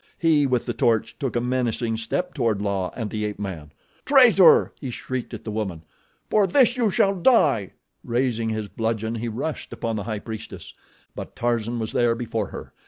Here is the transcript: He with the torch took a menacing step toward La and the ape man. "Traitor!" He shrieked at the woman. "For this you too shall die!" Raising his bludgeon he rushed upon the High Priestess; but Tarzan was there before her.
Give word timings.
He 0.17 0.47
with 0.47 0.65
the 0.65 0.73
torch 0.73 1.19
took 1.19 1.35
a 1.35 1.39
menacing 1.41 1.95
step 1.97 2.33
toward 2.33 2.59
La 2.59 2.89
and 2.95 3.11
the 3.11 3.23
ape 3.23 3.37
man. 3.37 3.71
"Traitor!" 4.03 4.73
He 4.81 4.89
shrieked 4.89 5.31
at 5.31 5.43
the 5.43 5.51
woman. 5.51 5.83
"For 6.27 6.47
this 6.47 6.75
you 6.75 6.85
too 6.85 6.89
shall 6.89 7.13
die!" 7.13 7.73
Raising 8.03 8.49
his 8.49 8.67
bludgeon 8.67 9.13
he 9.13 9.27
rushed 9.27 9.71
upon 9.71 9.97
the 9.97 10.05
High 10.05 10.17
Priestess; 10.17 10.73
but 11.15 11.35
Tarzan 11.35 11.77
was 11.77 11.91
there 11.91 12.15
before 12.15 12.47
her. 12.47 12.73